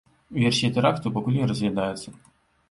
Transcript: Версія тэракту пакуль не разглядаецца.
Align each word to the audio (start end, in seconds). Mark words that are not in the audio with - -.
Версія 0.37 0.71
тэракту 0.77 1.11
пакуль 1.19 1.37
не 1.43 1.51
разглядаецца. 1.53 2.09